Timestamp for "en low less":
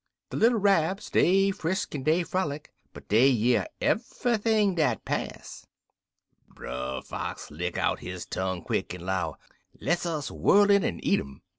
8.95-10.07